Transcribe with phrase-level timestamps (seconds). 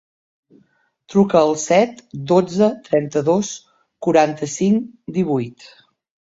[1.13, 2.01] Truca al set,
[2.31, 3.53] dotze, trenta-dos,
[4.07, 4.89] quaranta-cinc,
[5.21, 5.71] divuit.